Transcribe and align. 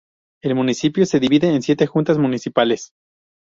El 0.41 0.55
municipio 0.55 1.05
se 1.05 1.19
divide 1.19 1.53
en 1.53 1.61
siete 1.61 1.85
juntas 1.85 2.17
municipales. 2.17 2.91